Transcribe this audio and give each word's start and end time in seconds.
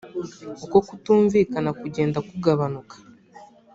uko 0.65 0.77
kutumvikana 0.87 1.69
kugende 1.79 2.17
kugabanuka 2.29 2.95